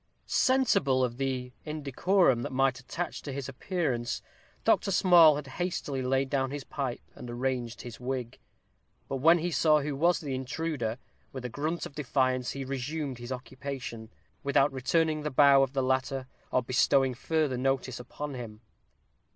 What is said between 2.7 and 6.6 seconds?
attach to his appearance, Dr. Small had hastily laid down